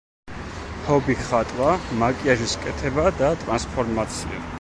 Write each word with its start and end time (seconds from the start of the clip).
ჰობი 0.85 1.15
ხატვა, 1.25 1.67
მაკიაჟის 2.03 2.57
კეთება 2.63 3.05
და 3.21 3.31
ტრანსფორმაცია. 3.45 4.41